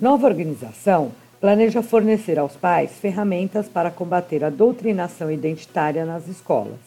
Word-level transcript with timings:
Nova 0.00 0.26
organização 0.26 1.12
planeja 1.40 1.80
fornecer 1.80 2.36
aos 2.36 2.56
pais 2.56 2.90
ferramentas 2.98 3.68
para 3.68 3.92
combater 3.92 4.42
a 4.42 4.50
doutrinação 4.50 5.30
identitária 5.30 6.04
nas 6.04 6.26
escolas. 6.26 6.80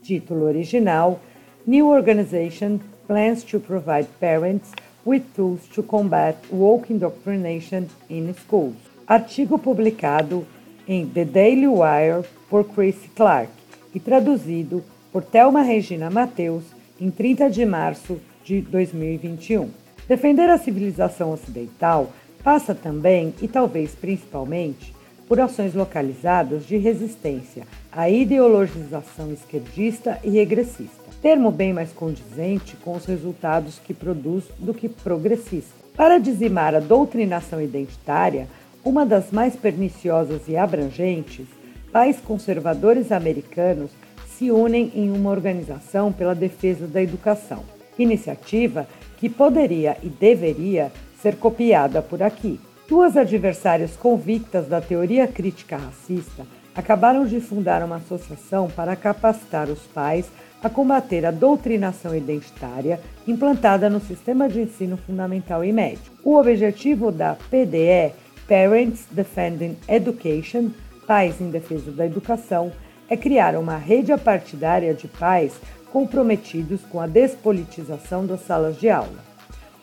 Título 0.00 0.44
original: 0.44 1.18
New 1.66 1.88
Organization 1.88 2.78
plans 3.08 3.42
to 3.42 3.58
provide 3.58 4.06
parents 4.20 4.70
with 5.04 5.22
tools 5.34 5.62
to 5.74 5.82
combat 5.82 6.36
woke 6.52 6.92
indoctrination 6.92 7.86
in 8.08 8.32
schools. 8.34 8.76
Artigo 9.08 9.58
publicado 9.58 10.46
em 10.86 11.04
The 11.04 11.24
Daily 11.24 11.66
Wire 11.66 12.24
por 12.48 12.64
Chris 12.64 12.96
Clark 13.16 13.50
e 13.92 13.98
traduzido 13.98 14.84
por 15.12 15.24
Thelma 15.24 15.62
Regina 15.62 16.10
Mateus 16.10 16.62
em 17.00 17.10
30 17.10 17.50
de 17.50 17.66
março 17.66 18.20
de 18.44 18.60
2021. 18.60 19.68
Defender 20.08 20.48
a 20.48 20.58
civilização 20.58 21.32
ocidental 21.32 22.12
passa 22.46 22.76
também, 22.76 23.34
e 23.42 23.48
talvez 23.48 23.90
principalmente, 23.90 24.94
por 25.26 25.40
ações 25.40 25.74
localizadas 25.74 26.64
de 26.64 26.76
resistência 26.76 27.64
à 27.90 28.08
ideologização 28.08 29.32
esquerdista 29.32 30.20
e 30.22 30.30
regressista 30.30 31.06
termo 31.20 31.50
bem 31.50 31.72
mais 31.72 31.90
condizente 31.90 32.76
com 32.76 32.94
os 32.94 33.04
resultados 33.04 33.80
que 33.80 33.92
produz 33.92 34.44
do 34.60 34.72
que 34.72 34.88
progressista. 34.88 35.74
Para 35.96 36.18
dizimar 36.18 36.72
a 36.72 36.78
doutrinação 36.78 37.60
identitária, 37.60 38.46
uma 38.84 39.04
das 39.04 39.32
mais 39.32 39.56
perniciosas 39.56 40.42
e 40.46 40.56
abrangentes, 40.56 41.46
pais 41.90 42.18
conservadores 42.20 43.10
americanos 43.10 43.90
se 44.28 44.52
unem 44.52 44.92
em 44.94 45.10
uma 45.10 45.30
organização 45.30 46.12
pela 46.12 46.32
defesa 46.32 46.86
da 46.86 47.02
educação. 47.02 47.64
Iniciativa 47.98 48.86
que 49.16 49.28
poderia 49.28 49.96
e 50.00 50.08
deveria 50.08 50.92
ser 51.26 51.36
copiada 51.38 52.00
por 52.00 52.22
aqui. 52.22 52.60
Duas 52.88 53.16
adversárias 53.16 53.96
convictas 53.96 54.68
da 54.68 54.80
teoria 54.80 55.26
crítica 55.26 55.76
racista 55.76 56.46
acabaram 56.72 57.26
de 57.26 57.40
fundar 57.40 57.82
uma 57.82 57.96
associação 57.96 58.68
para 58.68 58.94
capacitar 58.94 59.68
os 59.68 59.80
pais 59.88 60.26
a 60.62 60.70
combater 60.70 61.26
a 61.26 61.32
doutrinação 61.32 62.14
identitária 62.14 63.00
implantada 63.26 63.90
no 63.90 63.98
sistema 63.98 64.48
de 64.48 64.60
ensino 64.60 64.96
fundamental 64.96 65.64
e 65.64 65.72
médio. 65.72 66.12
O 66.22 66.36
objetivo 66.36 67.10
da 67.10 67.36
PDE, 67.50 68.12
Parents 68.46 69.06
Defending 69.10 69.76
Education, 69.88 70.70
Pais 71.08 71.40
em 71.40 71.50
Defesa 71.50 71.90
da 71.90 72.06
Educação, 72.06 72.70
é 73.08 73.16
criar 73.16 73.56
uma 73.56 73.76
rede 73.76 74.12
apartidária 74.12 74.94
de 74.94 75.08
pais 75.08 75.54
comprometidos 75.92 76.82
com 76.82 77.00
a 77.00 77.08
despolitização 77.08 78.24
das 78.24 78.42
salas 78.42 78.78
de 78.78 78.88
aula. 78.88 79.24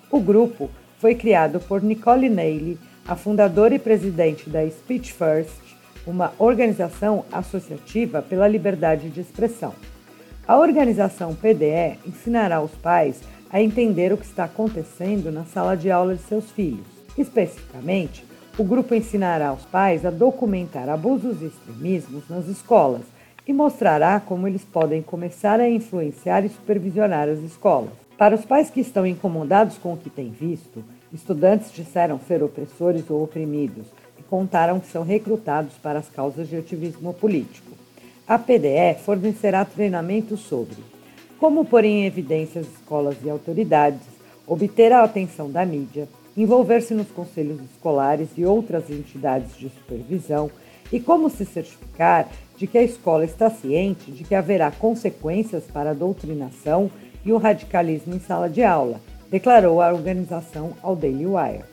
O 0.10 0.22
grupo 0.22 0.70
foi 1.04 1.16
criado 1.16 1.60
por 1.60 1.84
Nicole 1.84 2.30
Neily, 2.30 2.80
a 3.06 3.14
fundadora 3.14 3.76
e 3.76 3.78
presidente 3.78 4.50
da 4.50 4.66
Speech 4.70 5.12
First, 5.12 5.60
uma 6.08 6.32
organização 6.40 7.26
associativa 7.30 8.22
pela 8.22 8.48
liberdade 8.48 9.10
de 9.10 9.20
expressão. 9.20 9.74
A 10.48 10.58
organização 10.58 11.36
PDE 11.36 12.00
ensinará 12.08 12.62
os 12.62 12.72
pais 12.72 13.20
a 13.52 13.62
entender 13.62 14.14
o 14.14 14.18
que 14.18 14.24
está 14.24 14.46
acontecendo 14.46 15.30
na 15.30 15.44
sala 15.44 15.76
de 15.76 15.92
aula 15.92 16.16
de 16.16 16.22
seus 16.22 16.50
filhos. 16.52 16.88
Especificamente, 17.18 18.24
o 18.58 18.64
grupo 18.64 18.96
ensinará 18.96 19.50
aos 19.50 19.66
pais 19.66 20.06
a 20.06 20.10
documentar 20.10 20.88
abusos 20.88 21.42
e 21.42 21.48
extremismos 21.48 22.30
nas 22.30 22.48
escolas 22.48 23.04
e 23.46 23.52
mostrará 23.52 24.22
como 24.22 24.48
eles 24.48 24.64
podem 24.64 25.02
começar 25.02 25.60
a 25.60 25.70
influenciar 25.70 26.46
e 26.46 26.50
supervisionar 26.50 27.28
as 27.28 27.40
escolas. 27.40 28.03
Para 28.24 28.36
os 28.36 28.46
pais 28.46 28.70
que 28.70 28.80
estão 28.80 29.06
incomodados 29.06 29.78
com 29.78 29.92
o 29.92 29.98
que 29.98 30.10
têm 30.10 30.30
visto, 30.30 30.82
estudantes 31.12 31.74
disseram 31.74 32.18
ser 32.26 32.42
opressores 32.42 33.10
ou 33.10 33.22
oprimidos 33.22 33.86
e 34.18 34.24
contaram 34.24 34.80
que 34.80 34.88
são 34.88 35.04
recrutados 35.04 35.74
para 35.74 36.00
as 36.00 36.08
causas 36.08 36.48
de 36.48 36.56
ativismo 36.56 37.14
político. 37.14 37.74
A 38.26 38.40
PDE 38.40 38.96
fornecerá 39.04 39.66
treinamento 39.66 40.38
sobre 40.38 40.78
como 41.38 41.66
pôr 41.66 41.84
em 41.84 42.06
evidência 42.06 42.62
as 42.62 42.68
escolas 42.68 43.18
e 43.26 43.30
autoridades, 43.30 44.08
obter 44.48 44.94
a 44.94 45.04
atenção 45.04 45.52
da 45.52 45.66
mídia, 45.66 46.08
envolver-se 46.38 46.94
nos 46.94 47.12
conselhos 47.12 47.60
escolares 47.74 48.30
e 48.38 48.46
outras 48.46 48.90
entidades 48.90 49.54
de 49.58 49.68
supervisão 49.68 50.50
e 50.94 50.98
como 50.98 51.30
se 51.30 51.44
certificar 51.44 52.30
de 52.56 52.68
que 52.68 52.78
a 52.78 52.84
escola 52.84 53.26
está 53.26 53.50
ciente 53.50 54.12
de 54.12 54.24
que 54.24 54.34
haverá 54.34 54.72
consequências 54.72 55.66
para 55.66 55.90
a 55.90 55.94
doutrinação 55.94 56.90
e 57.26 57.32
o 57.32 57.38
radicalismo 57.38 58.16
em 58.16 58.20
sala 58.20 58.50
de 58.50 58.64
aula, 58.64 59.00
declarou 59.30 59.82
a 59.82 59.92
organização 59.92 60.74
ao 60.82 60.96
Daily 60.96 61.26
Wire. 61.26 61.66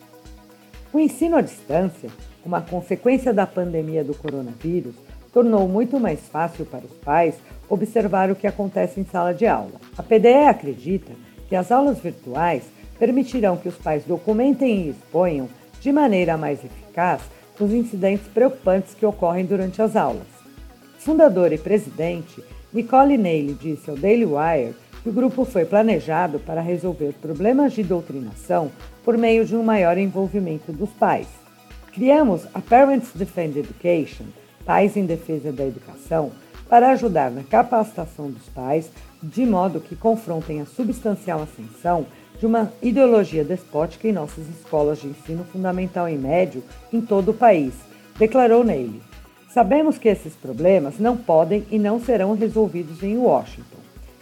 O 0.92 0.98
ensino 0.98 1.36
à 1.36 1.40
distância, 1.40 2.08
uma 2.44 2.60
consequência 2.60 3.32
da 3.32 3.46
pandemia 3.46 4.02
do 4.02 4.14
coronavírus, 4.14 4.94
tornou 5.32 5.68
muito 5.68 6.00
mais 6.00 6.20
fácil 6.20 6.64
para 6.66 6.84
os 6.84 6.92
pais 7.04 7.36
observar 7.68 8.30
o 8.30 8.34
que 8.34 8.46
acontece 8.46 8.98
em 8.98 9.04
sala 9.04 9.32
de 9.32 9.46
aula. 9.46 9.80
A 9.96 10.02
PDE 10.02 10.48
acredita 10.48 11.12
que 11.48 11.54
as 11.54 11.70
aulas 11.70 11.98
virtuais 11.98 12.64
permitirão 12.98 13.56
que 13.56 13.68
os 13.68 13.76
pais 13.76 14.04
documentem 14.04 14.82
e 14.82 14.88
exponham 14.90 15.48
de 15.80 15.92
maneira 15.92 16.36
mais 16.36 16.64
eficaz 16.64 17.22
os 17.58 17.72
incidentes 17.72 18.26
preocupantes 18.28 18.94
que 18.94 19.04
ocorrem 19.04 19.44
durante 19.44 19.82
as 19.82 19.94
aulas. 19.94 20.26
Fundadora 20.98 21.54
e 21.54 21.58
presidente, 21.58 22.42
Nicole 22.72 23.18
Neely 23.18 23.54
disse 23.54 23.90
ao 23.90 23.96
Daily 23.96 24.24
Wire 24.24 24.74
o 25.04 25.10
grupo 25.10 25.44
foi 25.44 25.64
planejado 25.64 26.38
para 26.38 26.60
resolver 26.60 27.14
problemas 27.20 27.72
de 27.72 27.82
doutrinação 27.82 28.70
por 29.02 29.16
meio 29.16 29.46
de 29.46 29.56
um 29.56 29.62
maior 29.62 29.96
envolvimento 29.96 30.72
dos 30.72 30.90
pais. 30.90 31.26
Criamos 31.92 32.46
a 32.52 32.60
Parents 32.60 33.10
Defend 33.14 33.58
Education, 33.58 34.26
Pais 34.64 34.96
em 34.96 35.06
Defesa 35.06 35.50
da 35.50 35.66
Educação, 35.66 36.30
para 36.68 36.90
ajudar 36.90 37.30
na 37.30 37.42
capacitação 37.42 38.30
dos 38.30 38.48
pais, 38.50 38.90
de 39.22 39.44
modo 39.44 39.80
que 39.80 39.96
confrontem 39.96 40.60
a 40.60 40.66
substancial 40.66 41.42
ascensão 41.42 42.06
de 42.38 42.46
uma 42.46 42.72
ideologia 42.80 43.42
despótica 43.42 44.06
em 44.06 44.12
nossas 44.12 44.48
escolas 44.48 45.00
de 45.00 45.08
ensino 45.08 45.44
fundamental 45.44 46.08
e 46.08 46.16
médio 46.16 46.62
em 46.92 47.00
todo 47.00 47.32
o 47.32 47.34
país, 47.34 47.74
declarou 48.18 48.62
nele. 48.62 49.02
Sabemos 49.52 49.98
que 49.98 50.08
esses 50.08 50.34
problemas 50.34 50.98
não 50.98 51.16
podem 51.16 51.66
e 51.70 51.78
não 51.78 51.98
serão 52.00 52.34
resolvidos 52.34 53.02
em 53.02 53.16
Washington. 53.16 53.80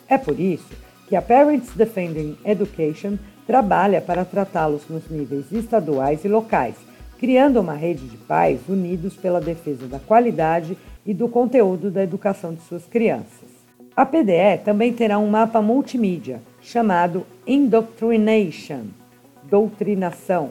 É 0.08 0.16
por 0.16 0.38
isso 0.40 0.68
que 1.08 1.16
a 1.16 1.22
Parents 1.22 1.70
Defending 1.74 2.36
Education 2.44 3.16
trabalha 3.46 4.00
para 4.00 4.24
tratá-los 4.24 4.88
nos 4.88 5.08
níveis 5.10 5.50
estaduais 5.52 6.24
e 6.24 6.28
locais, 6.28 6.74
criando 7.18 7.60
uma 7.60 7.74
rede 7.74 8.06
de 8.06 8.16
pais 8.16 8.60
unidos 8.68 9.14
pela 9.14 9.40
defesa 9.40 9.86
da 9.86 9.98
qualidade 9.98 10.76
e 11.04 11.14
do 11.14 11.28
conteúdo 11.28 11.90
da 11.90 12.02
educação 12.02 12.54
de 12.54 12.62
suas 12.62 12.84
crianças. 12.84 13.48
A 13.96 14.06
PDE 14.06 14.62
também 14.64 14.92
terá 14.92 15.18
um 15.18 15.28
mapa 15.28 15.60
multimídia 15.60 16.40
chamado 16.60 17.26
Indoctrination 17.46 18.84
doutrinação 19.48 20.50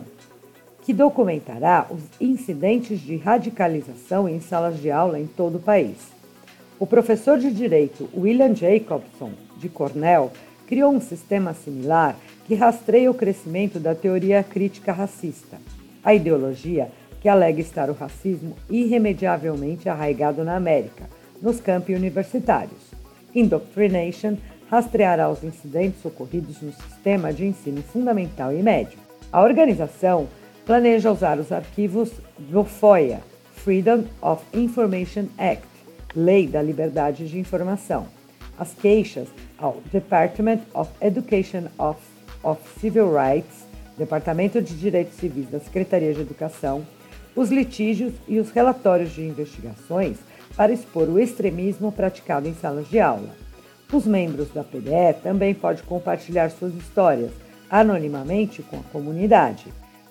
que 0.81 0.93
documentará 0.93 1.85
os 1.89 2.01
incidentes 2.19 2.99
de 3.01 3.17
radicalização 3.17 4.27
em 4.27 4.39
salas 4.39 4.79
de 4.79 4.89
aula 4.89 5.19
em 5.19 5.27
todo 5.27 5.57
o 5.57 5.61
país. 5.61 5.97
O 6.79 6.85
professor 6.85 7.39
de 7.39 7.51
direito 7.51 8.09
William 8.15 8.53
Jacobson, 8.53 9.31
de 9.57 9.67
Cornell, 9.67 10.31
criou 10.67 10.91
um 10.91 11.01
sistema 11.01 11.53
similar 11.53 12.15
que 12.45 12.55
rastreia 12.55 13.09
o 13.09 13.13
crescimento 13.13 13.79
da 13.79 13.95
teoria 13.95 14.43
crítica 14.43 14.91
racista 14.91 15.57
a 16.07 16.13
ideologia 16.13 16.89
que 17.19 17.27
alega 17.27 17.59
estar 17.59 17.89
o 17.89 17.93
racismo 17.93 18.55
irremediavelmente 18.69 19.89
arraigado 19.89 20.41
na 20.41 20.55
América, 20.55 21.09
nos 21.41 21.59
campi 21.59 21.93
universitários. 21.93 22.93
Indoctrination 23.35 24.37
rastreará 24.69 25.29
os 25.29 25.43
incidentes 25.43 26.05
ocorridos 26.05 26.61
no 26.61 26.71
sistema 26.71 27.33
de 27.33 27.45
ensino 27.45 27.81
fundamental 27.81 28.53
e 28.53 28.63
médio. 28.63 28.97
A 29.33 29.41
organização 29.41 30.29
planeja 30.65 31.11
usar 31.11 31.39
os 31.39 31.51
arquivos 31.51 32.09
do 32.39 32.63
FOIA, 32.63 33.19
Freedom 33.55 34.05
of 34.21 34.41
Information 34.53 35.25
Act, 35.37 35.67
Lei 36.19 36.47
da 36.47 36.63
Liberdade 36.63 37.27
de 37.27 37.37
Informação, 37.37 38.07
as 38.57 38.73
queixas 38.73 39.27
ao 39.55 39.77
Department 39.91 40.61
of 40.73 40.89
Education 40.99 41.65
of, 41.77 41.99
of 42.41 42.59
Civil 42.79 43.13
Rights 43.13 43.67
Departamento 43.95 44.59
de 44.59 44.75
Direitos 44.75 45.15
Civis 45.15 45.47
da 45.47 45.59
Secretaria 45.59 46.15
de 46.15 46.21
Educação, 46.21 46.83
os 47.35 47.51
litígios 47.51 48.13
e 48.27 48.39
os 48.39 48.49
relatórios 48.49 49.11
de 49.11 49.21
investigações 49.21 50.17
para 50.55 50.73
expor 50.73 51.07
o 51.07 51.19
extremismo 51.19 51.91
praticado 51.91 52.47
em 52.47 52.55
salas 52.55 52.89
de 52.89 52.99
aula. 52.99 53.29
Os 53.93 54.07
membros 54.07 54.49
da 54.49 54.63
PDE 54.63 55.21
também 55.21 55.53
podem 55.53 55.83
compartilhar 55.83 56.49
suas 56.49 56.73
histórias 56.73 57.29
anonimamente 57.69 58.63
com 58.63 58.77
a 58.77 58.91
comunidade. 58.91 59.65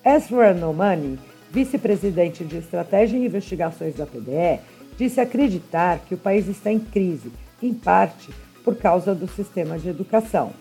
Ezra 0.05 0.53
Nomani, 0.53 1.19
vice-presidente 1.51 2.45
de 2.45 2.59
Estratégia 2.59 3.17
e 3.17 3.25
Investigações 3.25 3.95
da 3.95 4.05
PDE, 4.05 4.61
disse 4.97 5.21
acreditar 5.21 5.99
que 5.99 6.15
o 6.15 6.17
país 6.17 6.47
está 6.47 6.71
em 6.71 6.79
crise, 6.79 7.31
em 7.61 7.73
parte 7.73 8.29
por 8.63 8.75
causa 8.75 9.15
do 9.15 9.27
sistema 9.27 9.77
de 9.79 9.89
educação. 9.89 10.51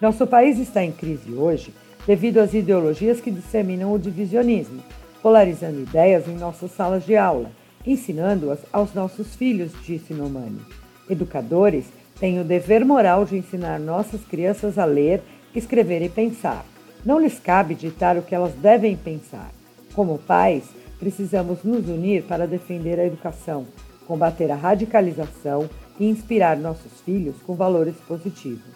Nosso 0.00 0.26
país 0.26 0.58
está 0.58 0.82
em 0.82 0.92
crise 0.92 1.32
hoje 1.32 1.74
devido 2.06 2.38
às 2.38 2.54
ideologias 2.54 3.20
que 3.20 3.30
disseminam 3.30 3.92
o 3.92 3.98
divisionismo, 3.98 4.82
polarizando 5.22 5.80
ideias 5.80 6.26
em 6.26 6.36
nossas 6.36 6.72
salas 6.72 7.04
de 7.04 7.16
aula, 7.16 7.50
ensinando-as 7.86 8.60
aos 8.72 8.94
nossos 8.94 9.34
filhos, 9.36 9.72
disse 9.84 10.12
Nomani. 10.14 10.60
Educadores 11.08 11.84
têm 12.18 12.40
o 12.40 12.44
dever 12.44 12.84
moral 12.84 13.24
de 13.24 13.36
ensinar 13.36 13.78
nossas 13.78 14.22
crianças 14.24 14.78
a 14.78 14.84
ler, 14.84 15.22
escrever 15.54 16.02
e 16.02 16.08
pensar. 16.08 16.64
Não 17.04 17.20
lhes 17.20 17.38
cabe 17.38 17.74
ditar 17.74 18.16
o 18.16 18.22
que 18.22 18.34
elas 18.34 18.54
devem 18.54 18.96
pensar. 18.96 19.50
Como 19.94 20.18
pais, 20.18 20.64
precisamos 21.02 21.64
nos 21.64 21.88
unir 21.88 22.22
para 22.22 22.46
defender 22.46 23.00
a 23.00 23.04
educação, 23.04 23.66
combater 24.06 24.52
a 24.52 24.54
radicalização 24.54 25.68
e 25.98 26.08
inspirar 26.08 26.56
nossos 26.56 27.00
filhos 27.00 27.34
com 27.44 27.56
valores 27.56 27.96
positivos. 28.06 28.70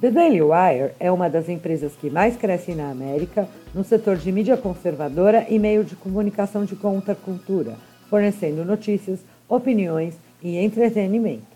The 0.00 0.10
Daily 0.10 0.42
Wire 0.42 0.94
é 0.98 1.12
uma 1.12 1.30
das 1.30 1.48
empresas 1.48 1.92
que 1.94 2.10
mais 2.10 2.36
crescem 2.36 2.74
na 2.74 2.90
América 2.90 3.48
no 3.72 3.84
setor 3.84 4.16
de 4.16 4.32
mídia 4.32 4.56
conservadora 4.56 5.46
e 5.48 5.56
meio 5.60 5.84
de 5.84 5.94
comunicação 5.94 6.64
de 6.64 6.74
contracultura, 6.74 7.76
fornecendo 8.10 8.64
notícias, 8.64 9.20
opiniões 9.48 10.16
e 10.42 10.56
entretenimento. 10.56 11.53